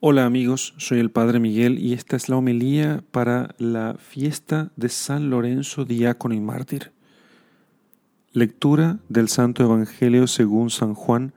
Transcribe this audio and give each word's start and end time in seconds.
Hola 0.00 0.26
amigos, 0.26 0.74
soy 0.76 1.00
el 1.00 1.10
Padre 1.10 1.40
Miguel 1.40 1.80
y 1.80 1.92
esta 1.92 2.14
es 2.14 2.28
la 2.28 2.36
homilía 2.36 3.02
para 3.10 3.56
la 3.58 3.96
fiesta 3.98 4.70
de 4.76 4.90
San 4.90 5.28
Lorenzo, 5.28 5.84
diácono 5.84 6.36
y 6.36 6.40
mártir. 6.40 6.92
Lectura 8.30 9.00
del 9.08 9.26
Santo 9.28 9.64
Evangelio 9.64 10.28
según 10.28 10.70
San 10.70 10.94
Juan, 10.94 11.32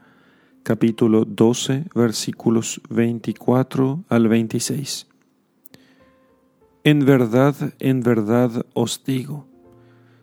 capítulo 0.61 1.25
12, 1.25 1.85
versículos 1.95 2.81
24 2.91 4.03
al 4.07 4.27
26. 4.27 5.07
En 6.83 7.03
verdad, 7.03 7.55
en 7.79 8.01
verdad 8.01 8.67
os 8.75 9.03
digo, 9.03 9.47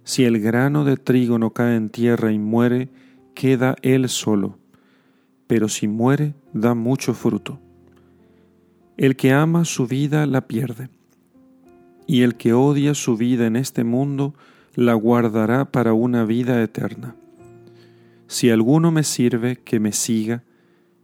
si 0.04 0.22
el 0.22 0.40
grano 0.40 0.84
de 0.84 0.96
trigo 0.96 1.40
no 1.40 1.50
cae 1.50 1.74
en 1.74 1.90
tierra 1.90 2.30
y 2.30 2.38
muere, 2.38 2.88
queda 3.34 3.74
él 3.82 4.08
solo, 4.08 4.60
pero 5.48 5.68
si 5.68 5.88
muere, 5.88 6.36
da 6.52 6.74
mucho 6.74 7.14
fruto. 7.14 7.58
El 8.98 9.14
que 9.14 9.30
ama 9.30 9.64
su 9.64 9.86
vida 9.86 10.26
la 10.26 10.48
pierde, 10.48 10.90
y 12.08 12.22
el 12.22 12.34
que 12.34 12.52
odia 12.52 12.94
su 12.94 13.16
vida 13.16 13.46
en 13.46 13.54
este 13.54 13.84
mundo 13.84 14.34
la 14.74 14.94
guardará 14.94 15.70
para 15.70 15.92
una 15.92 16.24
vida 16.24 16.60
eterna. 16.60 17.14
Si 18.26 18.50
alguno 18.50 18.90
me 18.90 19.04
sirve, 19.04 19.54
que 19.54 19.78
me 19.78 19.92
siga, 19.92 20.42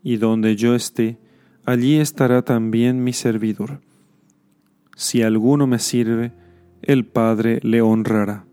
y 0.02 0.16
donde 0.16 0.56
yo 0.56 0.74
esté, 0.74 1.18
allí 1.64 2.00
estará 2.00 2.42
también 2.42 3.04
mi 3.04 3.12
servidor. 3.12 3.80
Si 4.96 5.22
alguno 5.22 5.68
me 5.68 5.78
sirve, 5.78 6.32
el 6.82 7.04
Padre 7.04 7.60
le 7.62 7.80
honrará. 7.80 8.44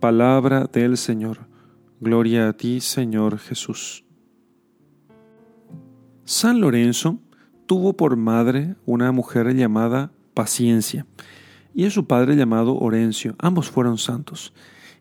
Palabra 0.00 0.68
del 0.70 0.98
Señor. 0.98 1.46
Gloria 1.98 2.50
a 2.50 2.52
ti, 2.52 2.82
Señor 2.82 3.38
Jesús. 3.38 4.04
San 6.26 6.60
Lorenzo 6.60 7.20
tuvo 7.66 7.94
por 7.94 8.16
madre 8.16 8.74
una 8.86 9.12
mujer 9.12 9.54
llamada 9.54 10.10
Paciencia 10.34 11.06
y 11.74 11.84
a 11.84 11.90
su 11.90 12.06
padre 12.06 12.36
llamado 12.36 12.76
Orencio. 12.78 13.34
Ambos 13.38 13.70
fueron 13.70 13.98
santos. 13.98 14.52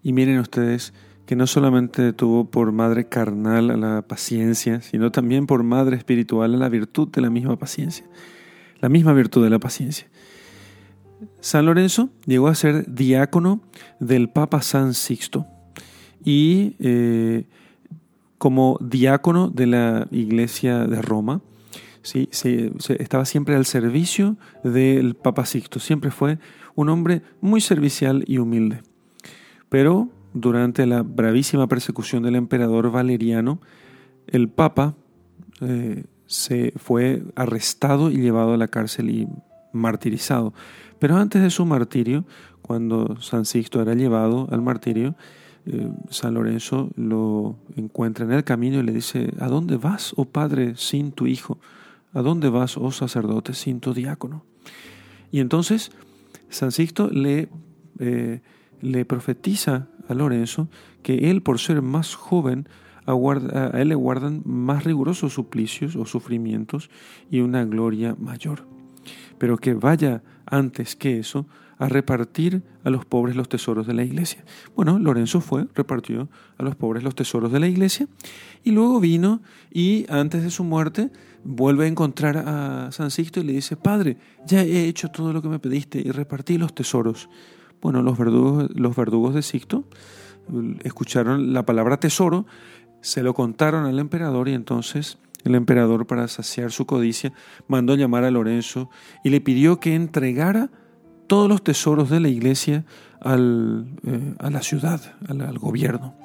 Y 0.04 0.14
miren 0.14 0.40
ustedes 0.40 0.94
que 1.26 1.36
no 1.36 1.48
solamente 1.48 2.14
tuvo 2.14 2.50
por 2.50 2.72
madre 2.72 3.08
carnal 3.08 3.72
a 3.72 3.78
la 3.78 4.02
paciencia, 4.02 4.82
sino 4.82 5.12
también 5.12 5.48
por 5.48 5.64
madre 5.64 5.96
espiritual 5.96 6.54
a 6.54 6.58
la 6.58 6.70
virtud 6.70 7.08
de 7.10 7.22
la 7.22 7.30
misma 7.30 7.58
paciencia, 7.58 8.06
la 8.82 8.90
misma 8.90 9.14
virtud 9.14 9.44
de 9.44 9.50
la 9.50 9.60
paciencia. 9.60 10.08
San 11.40 11.66
Lorenzo 11.66 12.10
llegó 12.26 12.50
a 12.50 12.56
ser 12.56 12.94
diácono 12.94 13.62
del 14.00 14.30
Papa 14.30 14.62
San 14.62 14.94
Sixto 14.94 15.48
y 16.26 16.76
eh, 16.80 17.46
como 18.38 18.78
diácono 18.82 19.50
de 19.50 19.68
la 19.68 20.08
Iglesia 20.12 20.86
de 20.86 21.02
Roma, 21.02 21.42
¿sí? 22.04 22.30
estaba 23.00 23.26
siempre 23.26 23.56
al 23.56 23.66
servicio 23.66 24.38
del 24.64 25.16
Papa 25.16 25.46
Sixto, 25.46 25.80
siempre 25.80 26.12
fue 26.12 26.38
un 26.76 26.90
hombre 26.90 27.24
muy 27.42 27.62
servicial 27.62 28.24
y 28.28 28.38
humilde. 28.38 28.82
Pero 29.70 30.10
durante 30.34 30.86
la 30.86 31.02
bravísima 31.02 31.68
persecución 31.68 32.24
del 32.24 32.36
emperador 32.36 32.92
Valeriano, 32.92 33.60
el 34.28 34.50
Papa 34.50 34.96
eh, 35.62 36.04
se 36.26 36.74
fue 36.78 37.24
arrestado 37.36 38.12
y 38.12 38.18
llevado 38.18 38.54
a 38.54 38.58
la 38.58 38.68
cárcel 38.68 39.10
y 39.10 39.28
martirizado. 39.72 40.54
Pero 41.00 41.18
antes 41.18 41.42
de 41.42 41.50
su 41.50 41.66
martirio, 41.66 42.26
cuando 42.62 43.20
San 43.22 43.46
Sixto 43.46 43.82
era 43.82 43.94
llevado 43.94 44.48
al 44.52 44.62
martirio, 44.62 45.16
eh, 45.66 45.90
San 46.10 46.34
Lorenzo 46.34 46.90
lo 46.96 47.58
encuentra 47.76 48.26
en 48.26 48.32
el 48.32 48.44
camino 48.44 48.80
y 48.80 48.84
le 48.84 48.92
dice, 48.92 49.34
¿a 49.40 49.48
dónde 49.48 49.78
vas, 49.78 50.14
oh 50.18 50.26
Padre, 50.26 50.74
sin 50.76 51.12
tu 51.12 51.28
Hijo? 51.28 51.60
¿A 52.14 52.22
dónde 52.22 52.50
vas, 52.50 52.78
oh 52.78 52.92
sacerdote, 52.92 53.54
sin 53.54 53.80
tu 53.80 53.94
diácono? 53.94 54.46
Y 55.32 55.40
entonces 55.40 55.92
San 56.50 56.72
Sixto 56.72 57.10
le, 57.10 57.50
eh, 58.00 58.42
le 58.82 59.06
profetiza 59.06 59.88
a 60.08 60.14
Lorenzo 60.14 60.70
que 61.02 61.30
él, 61.32 61.42
por 61.42 61.60
ser 61.60 61.82
más 61.82 62.16
joven, 62.16 62.68
a 63.06 63.82
él 63.82 63.90
le 63.90 63.96
guardan 63.96 64.42
más 64.46 64.84
rigurosos 64.84 65.34
suplicios 65.34 65.96
o 65.96 66.06
sufrimientos 66.06 66.90
y 67.30 67.42
una 67.42 67.66
gloria 67.66 68.16
mayor. 68.18 68.66
Pero 69.38 69.58
que 69.58 69.74
vaya 69.74 70.24
antes 70.46 70.96
que 70.96 71.20
eso 71.20 71.46
a 71.78 71.90
repartir 71.90 72.64
a 72.84 72.90
los 72.90 73.06
pobres 73.06 73.36
los 73.36 73.50
tesoros 73.50 73.88
de 73.88 73.94
la 73.94 74.04
iglesia. 74.04 74.44
Bueno, 74.76 75.00
Lorenzo 75.00 75.42
fue, 75.42 75.68
repartió 75.74 76.30
a 76.58 76.64
los 76.64 76.76
pobres 76.76 77.04
los 77.04 77.16
tesoros 77.16 77.52
de 77.52 77.60
la 77.60 77.68
iglesia 77.68 78.08
y 78.64 78.72
luego 78.72 79.00
vino 79.00 79.42
y 79.72 80.06
antes 80.10 80.44
de 80.44 80.50
su 80.50 80.64
muerte 80.64 81.12
vuelve 81.44 81.86
a 81.86 81.88
encontrar 81.88 82.38
a 82.38 82.92
San 82.92 83.12
Sixto 83.12 83.40
y 83.40 83.44
le 83.44 83.54
dice, 83.54 83.76
Padre, 83.76 84.18
ya 84.46 84.64
he 84.64 84.86
hecho 84.86 85.10
todo 85.10 85.34
lo 85.34 85.42
que 85.42 85.50
me 85.50 85.60
pediste 85.60 86.00
y 86.00 86.12
repartí 86.12 86.58
los 86.58 86.74
tesoros. 86.74 87.30
Bueno, 87.82 88.02
los 88.02 88.18
verdugos, 88.18 88.70
los 88.76 88.96
verdugos 88.96 89.34
de 89.36 89.42
Sixto 89.42 89.86
escucharon 90.84 91.54
la 91.54 91.66
palabra 91.66 92.00
tesoro, 92.00 92.46
se 93.02 93.24
lo 93.24 93.34
contaron 93.34 93.86
al 93.86 94.00
emperador 94.00 94.48
y 94.48 94.54
entonces 94.54 95.18
el 95.44 95.56
emperador, 95.56 96.08
para 96.08 96.28
saciar 96.28 96.72
su 96.72 96.86
codicia, 96.86 97.34
mandó 97.68 97.96
llamar 97.96 98.24
a 98.24 98.32
Lorenzo 98.32 98.90
y 99.24 99.30
le 99.30 99.42
pidió 99.42 99.80
que 99.80 99.94
entregara 99.94 100.70
todos 101.28 101.50
los 101.50 101.64
tesoros 101.64 102.10
de 102.10 102.20
la 102.20 102.30
iglesia 102.30 102.86
al, 103.22 103.88
eh, 104.06 104.36
a 104.40 104.50
la 104.50 104.62
ciudad, 104.62 105.02
al, 105.28 105.58
gobierno. 105.58 106.16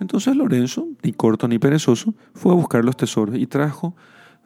Entonces 0.00 0.34
Lorenzo, 0.36 0.88
ni 1.02 1.12
corto 1.12 1.48
ni 1.48 1.58
perezoso, 1.58 2.14
fue 2.34 2.52
a 2.52 2.54
buscar 2.54 2.84
los 2.84 2.96
tesoros 2.96 3.36
y 3.36 3.46
trajo 3.46 3.94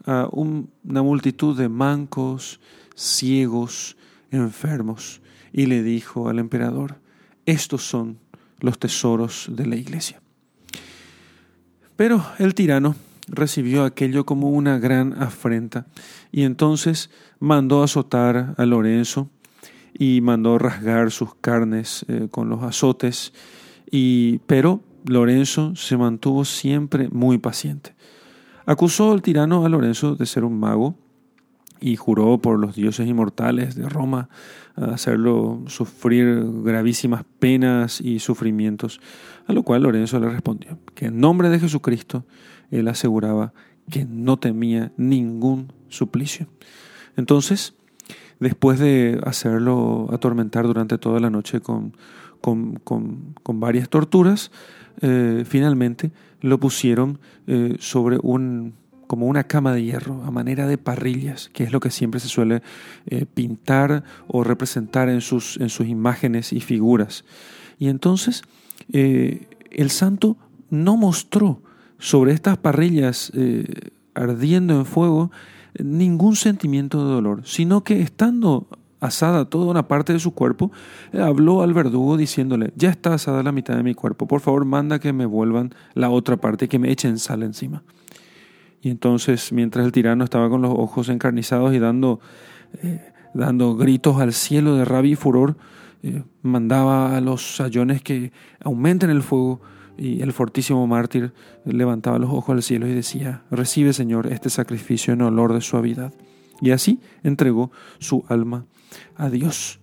a 0.07 0.29
una 0.33 1.03
multitud 1.03 1.57
de 1.57 1.69
mancos, 1.69 2.61
ciegos, 2.95 3.97
enfermos, 4.31 5.21
y 5.53 5.67
le 5.67 5.83
dijo 5.83 6.29
al 6.29 6.41
emperador, 6.41 6.97
estos 7.47 7.87
son 7.87 8.19
los 8.59 8.79
tesoros 8.79 9.47
de 9.51 9.67
la 9.67 9.77
iglesia. 9.77 10.21
Pero 11.97 12.25
el 12.39 12.55
tirano 12.55 12.97
recibió 13.29 13.85
aquello 13.85 14.27
como 14.27 14.51
una 14.51 14.79
gran 14.79 15.15
afrenta 15.23 15.87
y 16.33 16.43
entonces 16.43 17.11
mandó 17.39 17.83
azotar 17.83 18.55
a 18.57 18.67
Lorenzo 18.67 19.31
y 19.97 20.21
mandó 20.21 20.59
rasgar 20.59 21.11
sus 21.11 21.35
carnes 21.37 22.05
eh, 22.09 22.29
con 22.31 22.49
los 22.49 22.63
azotes, 22.63 23.33
y, 23.91 24.39
pero 24.47 24.81
Lorenzo 25.07 25.77
se 25.77 25.97
mantuvo 25.97 26.45
siempre 26.45 27.09
muy 27.11 27.39
paciente. 27.39 27.95
Acusó 28.67 29.13
al 29.13 29.23
tirano 29.23 29.65
a 29.65 29.69
Lorenzo 29.69 30.17
de 30.17 30.27
ser 30.27 30.45
un 30.45 30.59
mago 30.59 30.97
y 31.81 31.97
juró 31.97 32.39
por 32.39 32.59
los 32.59 32.75
dioses 32.75 33.07
inmortales 33.07 33.75
de 33.75 33.89
Roma 33.89 34.31
hacerlo 34.77 35.63
sufrir 35.67 36.43
gravísimas 36.65 37.25
penas 37.39 38.01
y 38.01 38.19
sufrimientos, 38.19 39.01
a 39.47 39.53
lo 39.53 39.63
cual 39.63 39.83
Lorenzo 39.83 40.19
le 40.19 40.29
respondió 40.29 40.79
que 40.95 41.07
en 41.07 41.21
nombre 41.21 41.49
de 41.49 41.61
Jesucristo 41.61 42.25
él 42.71 42.89
aseguraba 42.89 43.53
que 43.91 44.05
no 44.05 44.39
temía 44.39 44.93
ningún 44.97 45.73
suplicio. 45.89 46.49
Entonces, 47.17 47.75
después 48.41 48.79
de 48.79 49.21
hacerlo 49.25 50.09
atormentar 50.13 50.67
durante 50.67 50.99
toda 50.99 51.21
la 51.21 51.31
noche 51.31 51.61
con, 51.61 51.95
con, 52.41 53.61
varias 53.61 53.89
torturas, 53.89 54.51
eh, 55.01 55.45
finalmente 55.47 56.13
lo 56.41 56.59
pusieron 56.61 57.19
eh, 57.47 57.77
sobre 57.79 58.19
un 58.23 58.75
como 59.07 59.27
una 59.27 59.45
cama 59.45 59.75
de 59.75 59.85
hierro, 59.85 60.25
a 60.25 60.31
manera 60.31 60.67
de 60.67 60.79
parrillas, 60.79 61.51
que 61.53 61.63
es 61.63 61.73
lo 61.73 61.79
que 61.79 61.91
siempre 61.91 62.21
se 62.21 62.29
suele 62.29 62.63
eh, 63.07 63.27
pintar 63.27 64.03
o 64.29 64.43
representar 64.43 65.11
en 65.11 65.21
sus, 65.21 65.59
en 65.59 65.69
sus 65.69 65.87
imágenes 65.87 66.55
y 66.55 66.61
figuras. 66.61 67.25
Y 67.79 67.89
entonces 67.89 68.43
el 68.89 69.91
santo 69.91 70.39
no 70.71 70.97
mostró 70.97 71.61
sobre 71.99 72.33
estas 72.33 72.57
parrillas 72.57 73.31
ardiendo 74.15 74.75
en 74.75 74.87
fuego 74.87 75.31
ningún 75.79 76.37
sentimiento 76.37 77.05
de 77.07 77.15
dolor, 77.15 77.43
sino 77.45 77.85
que 77.85 78.01
estando 78.01 78.67
asada 79.01 79.45
toda 79.45 79.67
una 79.67 79.87
parte 79.87 80.13
de 80.13 80.19
su 80.19 80.33
cuerpo, 80.33 80.73
habló 81.13 81.63
al 81.63 81.75
verdugo 81.75 82.17
diciéndole, 82.17 82.73
ya 82.77 82.91
está 82.91 83.15
asada 83.15 83.43
la 83.43 83.53
mitad 83.53 83.77
de 83.77 83.83
mi 83.83 83.95
cuerpo, 83.95 84.27
por 84.27 84.41
favor 84.41 84.65
manda 84.65 84.99
que 84.99 85.13
me 85.13 85.27
vuelvan 85.27 85.75
la 85.95 86.11
otra 86.11 86.37
parte, 86.37 86.69
que 86.69 86.79
me 86.79 86.91
echen 86.91 87.19
sal 87.19 87.43
encima. 87.43 87.83
Y 88.81 88.91
entonces, 88.91 89.53
mientras 89.53 89.85
el 89.87 89.93
tirano 89.93 90.25
estaba 90.25 90.51
con 90.51 90.63
los 90.63 90.71
ojos 90.71 91.09
encarnizados 91.09 91.75
y 91.75 91.79
dando, 91.79 92.21
eh, 92.83 93.13
dando 93.33 93.77
gritos 93.77 94.21
al 94.21 94.33
cielo 94.33 94.77
de 94.77 94.85
rabia 94.85 95.13
y 95.13 95.17
furor, 95.17 95.57
eh, 96.03 96.23
mandaba 96.43 97.17
a 97.17 97.21
los 97.23 97.57
sayones 97.57 98.03
que 98.03 98.31
aumenten 98.63 99.09
el 99.09 99.23
fuego, 99.23 99.63
y 99.97 100.23
el 100.23 100.33
fortísimo 100.33 100.87
mártir 100.87 101.33
levantaba 101.65 102.19
los 102.19 102.31
ojos 102.31 102.51
al 102.51 102.63
cielo 102.63 102.87
y 102.87 102.95
decía, 102.95 103.43
recibe 103.51 103.93
Señor 103.93 104.27
este 104.27 104.51
sacrificio 104.51 105.13
en 105.13 105.23
olor 105.23 105.53
de 105.53 105.61
suavidad. 105.61 106.13
Y 106.61 106.71
así 106.71 107.01
entregó 107.23 107.71
su 107.99 108.25
alma 108.29 108.67
a 109.17 109.29
Dios. 109.31 109.81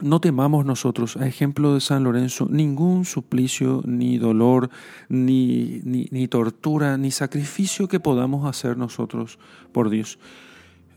no 0.00 0.20
temamos 0.20 0.64
nosotros, 0.64 1.16
a 1.16 1.26
ejemplo 1.26 1.74
de 1.74 1.80
San 1.80 2.04
Lorenzo, 2.04 2.46
ningún 2.48 3.04
suplicio, 3.04 3.82
ni 3.84 4.16
dolor, 4.16 4.70
ni, 5.08 5.80
ni, 5.82 6.28
tortura, 6.28 6.96
ni 6.96 7.10
sacrificio 7.10 7.88
que 7.88 7.98
podamos 7.98 8.48
hacer 8.48 8.76
nosotros 8.76 9.40
por 9.72 9.90
Dios. 9.90 10.20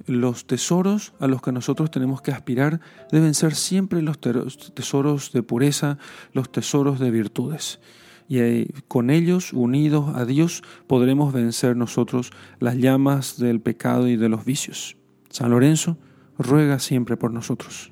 Los 0.07 0.45
tesoros 0.45 1.13
a 1.19 1.27
los 1.27 1.41
que 1.41 1.51
nosotros 1.51 1.91
tenemos 1.91 2.21
que 2.21 2.31
aspirar 2.31 2.79
deben 3.11 3.33
ser 3.33 3.55
siempre 3.55 4.01
los 4.01 4.19
tesoros 4.19 5.31
de 5.31 5.43
pureza, 5.43 5.97
los 6.33 6.51
tesoros 6.51 6.99
de 6.99 7.11
virtudes. 7.11 7.79
Y 8.27 8.71
con 8.87 9.09
ellos, 9.09 9.51
unidos 9.51 10.15
a 10.15 10.25
Dios, 10.25 10.63
podremos 10.87 11.33
vencer 11.33 11.75
nosotros 11.75 12.31
las 12.59 12.77
llamas 12.77 13.37
del 13.37 13.59
pecado 13.59 14.07
y 14.07 14.15
de 14.15 14.29
los 14.29 14.45
vicios. 14.45 14.95
San 15.29 15.51
Lorenzo 15.51 15.97
ruega 16.37 16.79
siempre 16.79 17.17
por 17.17 17.33
nosotros. 17.33 17.91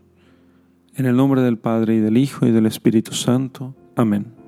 En 0.95 1.05
el 1.05 1.15
nombre 1.15 1.41
del 1.41 1.57
Padre 1.57 1.95
y 1.95 1.99
del 1.99 2.17
Hijo 2.17 2.45
y 2.45 2.51
del 2.51 2.65
Espíritu 2.65 3.13
Santo. 3.13 3.75
Amén. 3.95 4.38